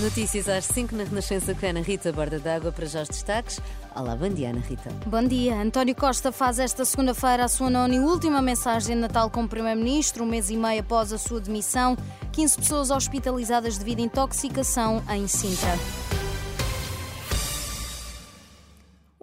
Notícias 0.00 0.48
às 0.48 0.64
5 0.66 0.94
na 0.94 1.02
Renascença 1.02 1.52
com 1.54 1.66
Ana 1.66 1.80
Rita, 1.80 2.12
borda 2.12 2.38
d'água 2.38 2.70
para 2.70 2.86
já 2.86 3.02
os 3.02 3.08
destaques. 3.08 3.60
Olá, 3.96 4.14
bom 4.14 4.28
dia, 4.28 4.50
Ana 4.50 4.60
Rita. 4.60 4.90
Bom 5.04 5.24
dia. 5.24 5.60
António 5.60 5.92
Costa 5.92 6.30
faz 6.30 6.60
esta 6.60 6.84
segunda-feira 6.84 7.44
a 7.44 7.48
sua 7.48 7.68
nona 7.68 7.94
e 7.96 7.98
última 7.98 8.40
mensagem 8.40 8.94
de 8.94 9.02
Natal 9.02 9.28
como 9.28 9.48
Primeiro-Ministro, 9.48 10.22
um 10.22 10.28
mês 10.28 10.50
e 10.50 10.56
meio 10.56 10.80
após 10.80 11.12
a 11.12 11.18
sua 11.18 11.40
demissão. 11.40 11.96
15 12.30 12.58
pessoas 12.58 12.90
hospitalizadas 12.92 13.76
devido 13.76 13.98
a 13.98 14.02
intoxicação 14.02 15.02
em 15.10 15.26
Sintra. 15.26 15.76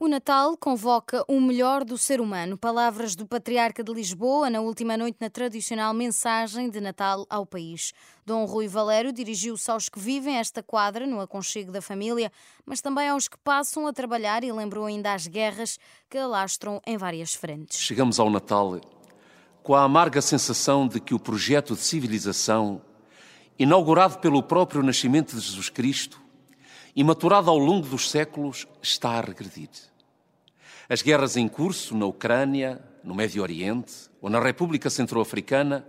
O 0.05 0.07
Natal 0.07 0.55
convoca 0.55 1.25
o 1.27 1.41
melhor 1.41 1.83
do 1.83 1.97
ser 1.97 2.21
humano. 2.21 2.55
Palavras 2.55 3.15
do 3.15 3.25
Patriarca 3.25 3.83
de 3.83 3.91
Lisboa 3.91 4.51
na 4.51 4.61
última 4.61 4.95
noite 4.95 5.17
na 5.19 5.31
tradicional 5.31 5.95
mensagem 5.95 6.69
de 6.69 6.79
Natal 6.79 7.25
ao 7.27 7.43
país. 7.43 7.91
Dom 8.23 8.45
Rui 8.45 8.67
Valério 8.67 9.11
dirigiu-se 9.11 9.71
aos 9.71 9.89
que 9.89 9.97
vivem 9.99 10.37
esta 10.37 10.61
quadra 10.61 11.07
no 11.07 11.19
aconchego 11.19 11.71
da 11.71 11.81
família, 11.81 12.31
mas 12.63 12.81
também 12.81 13.09
aos 13.09 13.27
que 13.27 13.35
passam 13.39 13.87
a 13.87 13.91
trabalhar 13.91 14.43
e 14.43 14.51
lembrou 14.51 14.85
ainda 14.85 15.11
as 15.11 15.25
guerras 15.25 15.79
que 16.07 16.19
alastram 16.19 16.79
em 16.85 16.97
várias 16.97 17.33
frentes. 17.33 17.79
Chegamos 17.79 18.19
ao 18.19 18.29
Natal 18.29 18.79
com 19.63 19.73
a 19.73 19.81
amarga 19.81 20.21
sensação 20.21 20.87
de 20.87 20.99
que 20.99 21.15
o 21.15 21.19
projeto 21.19 21.73
de 21.73 21.81
civilização, 21.81 22.79
inaugurado 23.57 24.19
pelo 24.19 24.43
próprio 24.43 24.83
nascimento 24.83 25.35
de 25.35 25.41
Jesus 25.41 25.69
Cristo 25.69 26.21
e 26.95 27.03
maturado 27.03 27.49
ao 27.49 27.57
longo 27.57 27.87
dos 27.87 28.11
séculos, 28.11 28.67
está 28.83 29.17
a 29.17 29.21
regredir. 29.21 29.95
As 30.87 31.01
guerras 31.01 31.35
em 31.35 31.47
curso 31.47 31.97
na 31.97 32.05
Ucrânia, 32.05 32.79
no 33.03 33.15
Médio 33.15 33.41
Oriente 33.41 34.07
ou 34.21 34.29
na 34.29 34.39
República 34.39 34.87
Centro-Africana, 34.87 35.83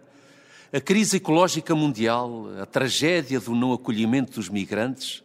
a 0.72 0.80
crise 0.80 1.18
ecológica 1.18 1.74
mundial, 1.74 2.46
a 2.60 2.64
tragédia 2.64 3.38
do 3.38 3.54
não 3.54 3.74
acolhimento 3.74 4.32
dos 4.32 4.48
migrantes 4.48 5.22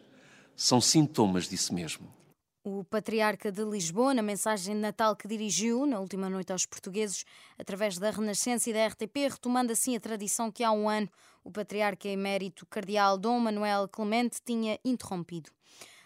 são 0.54 0.78
sintomas 0.78 1.48
disso 1.48 1.72
mesmo. 1.72 2.06
O 2.62 2.84
patriarca 2.84 3.50
de 3.50 3.64
Lisboa, 3.64 4.12
na 4.12 4.22
mensagem 4.22 4.74
de 4.74 4.80
Natal 4.80 5.16
que 5.16 5.26
dirigiu 5.26 5.86
na 5.86 5.98
última 5.98 6.28
noite 6.28 6.52
aos 6.52 6.66
portugueses, 6.66 7.24
através 7.58 7.98
da 7.98 8.10
Renascença 8.10 8.68
e 8.68 8.74
da 8.74 8.86
RTP, 8.86 9.30
retomando 9.30 9.72
assim 9.72 9.96
a 9.96 10.00
tradição 10.00 10.52
que 10.52 10.62
há 10.62 10.70
um 10.70 10.88
ano 10.88 11.08
o 11.42 11.50
patriarca 11.50 12.06
emérito 12.06 12.66
cardeal 12.66 13.16
Dom 13.16 13.40
Manuel 13.40 13.88
Clemente 13.88 14.36
tinha 14.44 14.78
interrompido. 14.84 15.50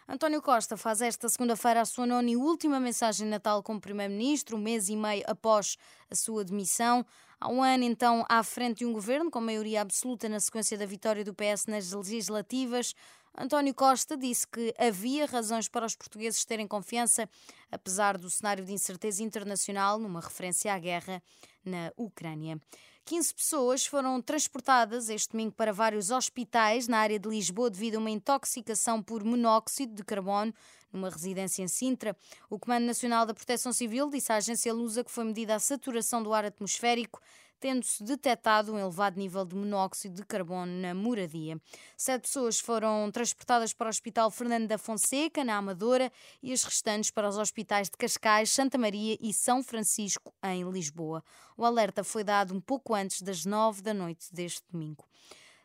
António 0.09 0.41
Costa 0.41 0.77
faz 0.77 1.01
esta 1.01 1.29
segunda-feira 1.29 1.81
a 1.81 1.85
sua 1.85 2.07
nona 2.07 2.31
e 2.31 2.37
última 2.37 2.79
mensagem 2.79 3.27
de 3.27 3.31
Natal 3.31 3.61
como 3.61 3.81
Primeiro-Ministro, 3.81 4.57
um 4.57 4.61
mês 4.61 4.89
e 4.89 4.95
meio 4.95 5.25
após 5.27 5.77
a 6.09 6.15
sua 6.15 6.45
demissão. 6.45 7.05
Há 7.41 7.49
um 7.49 7.61
ano, 7.61 7.83
então, 7.83 8.25
à 8.29 8.41
frente 8.45 8.79
de 8.79 8.87
um 8.87 8.93
governo 8.93 9.33
com 9.33 9.41
maioria 9.41 9.81
absoluta 9.81 10.29
na 10.29 10.39
sequência 10.39 10.79
da 10.79 10.87
vitória 10.87 11.25
do 11.25 11.35
PS 11.35 11.67
nas 11.67 11.91
legislativas. 11.91 12.95
António 13.37 13.75
Costa 13.75 14.17
disse 14.17 14.47
que 14.47 14.73
havia 14.79 15.27
razões 15.27 15.69
para 15.69 15.85
os 15.85 15.97
portugueses 15.97 16.45
terem 16.45 16.69
confiança, 16.69 17.29
apesar 17.71 18.17
do 18.17 18.31
cenário 18.31 18.65
de 18.65 18.73
incerteza 18.73 19.25
internacional, 19.25 19.99
numa 19.99 20.21
referência 20.21 20.73
à 20.73 20.79
guerra 20.79 21.21
na 21.65 21.93
Ucrânia. 21.97 22.61
15 23.07 23.35
pessoas 23.35 23.87
foram 23.87 24.21
transportadas 24.21 25.09
este 25.09 25.31
domingo 25.31 25.53
para 25.53 25.73
vários 25.73 26.11
hospitais 26.11 26.89
na 26.89 26.99
área 26.99 27.21
de 27.21 27.29
Lisboa 27.29 27.71
devido 27.71 27.95
a 27.95 27.99
uma 27.99 28.11
intoxicação 28.11 29.01
por 29.01 29.23
monóxido 29.23 29.95
de 29.95 30.03
carbono 30.03 30.53
numa 30.93 31.09
residência 31.09 31.63
em 31.63 31.69
Sintra. 31.69 32.17
O 32.51 32.59
Comando 32.59 32.85
Nacional 32.85 33.25
da 33.25 33.33
Proteção 33.33 33.73
Civil 33.73 34.11
disse 34.11 34.33
à 34.33 34.37
agência 34.37 34.75
Lusa 34.75 35.05
que 35.05 35.11
foi 35.13 35.23
medida 35.23 35.55
a 35.55 35.61
saturação 35.61 36.21
do 36.21 36.35
ar 36.35 36.47
atmosférico 36.47 37.21
tendo-se 37.59 38.03
detectado 38.03 38.73
um 38.73 38.79
elevado 38.79 39.19
nível 39.19 39.45
de 39.45 39.55
monóxido 39.55 40.17
de 40.17 40.25
carbono 40.25 40.73
na 40.81 40.95
moradia. 40.95 41.61
Sete 41.97 42.23
pessoas 42.23 42.59
foram 42.59 43.11
transportadas 43.11 43.73
para 43.73 43.87
o 43.87 43.91
Hospital 43.91 44.31
Fernando 44.31 44.69
da 44.69 44.79
Fonseca, 44.79 45.45
na 45.45 45.57
Amadora, 45.57 46.13
e 46.43 46.53
as 46.53 46.65
restantes 46.65 47.11
para 47.11 47.29
os 47.29 47.39
hospitais 47.39 47.89
de 47.89 47.97
Cascais, 47.97 48.51
Santa 48.51 48.79
Maria 48.79 49.17
e 49.21 49.33
São 49.33 49.63
Francisco, 49.63 50.35
em 50.43 50.69
Lisboa. 50.71 51.23
O 51.57 51.65
alerta 51.65 52.05
foi 52.05 52.23
dado 52.23 52.55
um 52.55 52.61
pouco 52.61 52.95
antes 52.95 53.23
das 53.23 53.45
nove 53.45 53.83
da 53.83 53.95
noite 53.95 54.33
deste 54.33 54.63
domingo. 54.71 55.05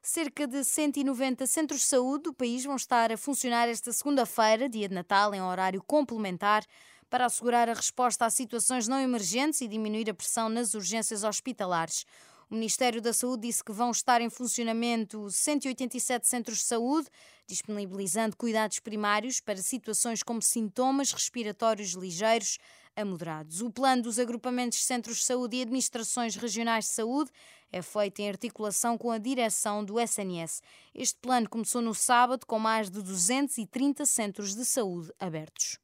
Cerca 0.01 0.47
de 0.47 0.63
190 0.63 1.45
centros 1.45 1.81
de 1.81 1.85
saúde 1.85 2.23
do 2.23 2.33
país 2.33 2.65
vão 2.65 2.75
estar 2.75 3.11
a 3.11 3.17
funcionar 3.17 3.69
esta 3.69 3.93
segunda-feira, 3.93 4.67
dia 4.67 4.89
de 4.89 4.95
Natal, 4.95 5.31
em 5.31 5.41
horário 5.41 5.83
complementar 5.83 6.65
para 7.11 7.25
assegurar 7.25 7.67
a 7.67 7.73
resposta 7.73 8.25
a 8.25 8.29
situações 8.29 8.87
não 8.87 8.97
emergentes 8.97 9.59
e 9.59 9.67
diminuir 9.67 10.09
a 10.09 10.13
pressão 10.13 10.47
nas 10.47 10.73
urgências 10.73 11.25
hospitalares. 11.25 12.05
O 12.49 12.55
Ministério 12.55 13.01
da 13.01 13.11
Saúde 13.11 13.47
disse 13.47 13.63
que 13.63 13.73
vão 13.73 13.91
estar 13.91 14.21
em 14.21 14.29
funcionamento 14.29 15.29
187 15.29 16.25
centros 16.25 16.59
de 16.59 16.63
saúde, 16.63 17.09
disponibilizando 17.45 18.37
cuidados 18.37 18.79
primários 18.79 19.41
para 19.41 19.57
situações 19.57 20.23
como 20.23 20.41
sintomas 20.41 21.11
respiratórios 21.11 21.91
ligeiros 21.91 22.57
a 22.95 23.03
moderados. 23.03 23.61
O 23.61 23.69
plano 23.69 24.03
dos 24.03 24.17
agrupamentos 24.17 24.79
de 24.79 24.85
centros 24.85 25.17
de 25.17 25.23
saúde 25.23 25.57
e 25.57 25.61
administrações 25.61 26.35
regionais 26.35 26.85
de 26.85 26.91
saúde 26.91 27.29
é 27.73 27.81
feito 27.81 28.19
em 28.19 28.29
articulação 28.29 28.97
com 28.97 29.11
a 29.11 29.17
direção 29.17 29.83
do 29.83 29.99
SNS. 29.99 30.61
Este 30.95 31.19
plano 31.19 31.49
começou 31.49 31.81
no 31.81 31.93
sábado 31.93 32.45
com 32.45 32.57
mais 32.57 32.89
de 32.89 33.01
230 33.01 34.05
centros 34.05 34.55
de 34.55 34.63
saúde 34.63 35.11
abertos. 35.19 35.77